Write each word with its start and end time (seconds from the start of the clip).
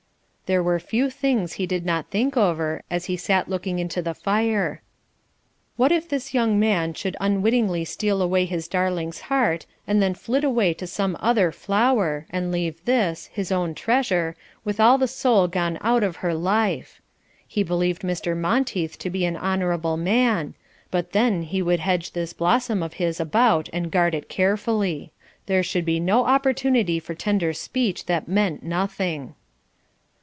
There 0.47 0.61
were 0.61 0.81
few 0.81 1.09
things 1.09 1.53
he 1.53 1.65
did 1.65 1.85
not 1.85 2.09
think 2.09 2.35
over 2.35 2.83
as 2.91 3.05
he 3.05 3.15
sat 3.15 3.47
looking 3.47 3.79
into 3.79 4.01
the 4.01 4.13
fire. 4.13 4.81
What 5.77 5.93
if 5.93 6.09
this 6.09 6.33
young 6.33 6.59
man 6.59 6.93
should 6.93 7.15
unwittingly 7.21 7.85
steal 7.85 8.21
away 8.21 8.43
his 8.43 8.67
darling's 8.67 9.21
heart 9.21 9.65
and 9.87 10.01
then 10.01 10.13
flit 10.13 10.43
away 10.43 10.73
to 10.73 10.85
some 10.85 11.15
other 11.21 11.53
flower, 11.53 12.25
and 12.31 12.51
leave 12.51 12.83
this, 12.83 13.27
his 13.27 13.49
own 13.49 13.73
treasure, 13.73 14.35
with 14.65 14.77
all 14.81 14.97
the 14.97 15.07
soul 15.07 15.47
gone 15.47 15.77
out 15.79 16.03
of 16.03 16.17
her 16.17 16.33
life. 16.33 17.01
He 17.47 17.63
believed 17.63 18.01
Mr. 18.01 18.35
Monteith 18.35 18.97
to 18.99 19.09
be 19.09 19.23
an 19.23 19.37
honourable 19.37 19.95
man, 19.95 20.53
but 20.89 21.13
then 21.13 21.43
he 21.43 21.61
would 21.61 21.79
hedge 21.79 22.11
this 22.11 22.33
blossom 22.33 22.83
of 22.83 22.95
his 22.95 23.21
about 23.21 23.69
and 23.71 23.89
guard 23.89 24.13
it 24.13 24.27
carefully. 24.27 25.13
There 25.45 25.63
should 25.63 25.85
be 25.85 26.01
no 26.01 26.25
opportunity 26.25 26.99
for 26.99 27.15
tender 27.15 27.53
speech 27.53 28.05
that 28.07 28.27
meant 28.27 28.63
nothing. 28.63 29.35